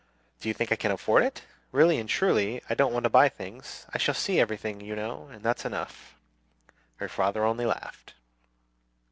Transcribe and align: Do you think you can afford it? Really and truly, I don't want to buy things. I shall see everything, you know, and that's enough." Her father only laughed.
Do 0.39 0.47
you 0.49 0.55
think 0.55 0.71
you 0.71 0.77
can 0.77 0.89
afford 0.91 1.21
it? 1.21 1.43
Really 1.71 1.99
and 1.99 2.09
truly, 2.09 2.63
I 2.67 2.73
don't 2.73 2.91
want 2.91 3.03
to 3.03 3.09
buy 3.11 3.29
things. 3.29 3.85
I 3.93 3.99
shall 3.99 4.15
see 4.15 4.39
everything, 4.39 4.81
you 4.81 4.95
know, 4.95 5.27
and 5.31 5.43
that's 5.43 5.63
enough." 5.63 6.15
Her 6.95 7.07
father 7.07 7.45
only 7.45 7.67
laughed. 7.67 8.15